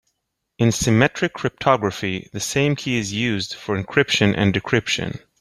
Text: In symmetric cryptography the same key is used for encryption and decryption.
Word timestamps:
In 0.57 0.71
symmetric 0.71 1.33
cryptography 1.33 2.27
the 2.33 2.39
same 2.39 2.75
key 2.75 2.97
is 2.97 3.13
used 3.13 3.53
for 3.53 3.77
encryption 3.79 4.33
and 4.35 4.51
decryption. 4.51 5.19